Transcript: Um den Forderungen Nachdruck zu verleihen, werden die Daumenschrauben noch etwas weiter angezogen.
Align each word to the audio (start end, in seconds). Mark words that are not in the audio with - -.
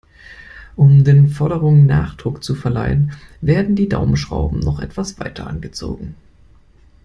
Um 0.75 1.03
den 1.03 1.29
Forderungen 1.29 1.85
Nachdruck 1.85 2.43
zu 2.43 2.55
verleihen, 2.55 3.11
werden 3.39 3.75
die 3.75 3.87
Daumenschrauben 3.87 4.57
noch 4.59 4.79
etwas 4.79 5.19
weiter 5.19 5.45
angezogen. 5.45 6.15